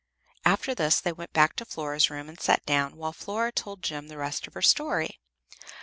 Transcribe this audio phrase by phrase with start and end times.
[0.45, 4.07] After this they went back to Flora's room and sat down, while Flora told Jem
[4.07, 5.19] the rest of her story.